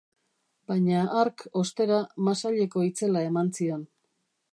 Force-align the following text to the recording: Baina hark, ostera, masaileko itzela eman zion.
Baina 0.69 1.01
hark, 1.19 1.43
ostera, 1.61 1.99
masaileko 2.29 2.83
itzela 2.87 3.23
eman 3.27 3.53
zion. 3.59 3.85